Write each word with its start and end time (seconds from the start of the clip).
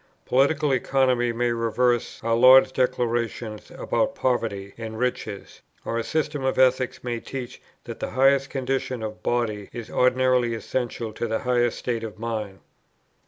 Political 0.25 0.71
Economy 0.71 1.31
may 1.31 1.51
reverse 1.51 2.19
our 2.23 2.33
Lord's 2.33 2.71
declarations 2.71 3.69
about 3.69 4.15
poverty 4.15 4.73
and 4.75 4.97
riches, 4.97 5.61
or 5.85 5.99
a 5.99 6.03
system 6.03 6.43
of 6.43 6.57
Ethics 6.57 7.03
may 7.03 7.19
teach 7.19 7.61
that 7.83 7.99
the 7.99 8.09
highest 8.09 8.49
condition 8.49 9.03
of 9.03 9.21
body 9.21 9.69
is 9.71 9.91
ordinarily 9.91 10.55
essential 10.55 11.13
to 11.13 11.27
the 11.27 11.37
highest 11.41 11.77
state 11.77 12.03
of 12.03 12.17
mind. 12.17 12.61